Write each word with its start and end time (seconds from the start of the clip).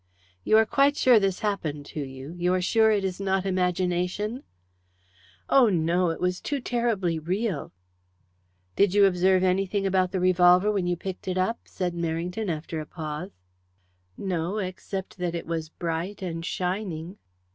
"You 0.43 0.57
are 0.57 0.65
quite 0.65 0.97
sure 0.97 1.19
this 1.19 1.41
happened 1.41 1.85
to 1.93 1.99
you? 1.99 2.33
You 2.35 2.55
are 2.55 2.59
sure 2.61 2.89
it 2.89 3.03
is 3.03 3.19
not 3.21 3.45
imagination?" 3.45 4.41
"Oh, 5.47 5.69
no, 5.69 6.09
it 6.09 6.19
was 6.19 6.41
too 6.41 6.59
terribly 6.59 7.19
real." 7.19 7.71
"Did 8.75 8.95
you 8.95 9.05
observe 9.05 9.43
anything 9.43 9.85
about 9.85 10.11
the 10.11 10.19
revolver 10.19 10.71
when 10.71 10.87
you 10.87 10.97
picked 10.97 11.27
it 11.27 11.37
up?" 11.37 11.59
said 11.65 11.93
Merrington 11.93 12.49
after 12.49 12.79
a 12.81 12.87
pause. 12.87 13.29
"No, 14.17 14.57
except 14.57 15.19
that 15.19 15.35
it 15.35 15.45
was 15.45 15.69
bright 15.69 16.23
and 16.23 16.43
shining." 16.43 17.19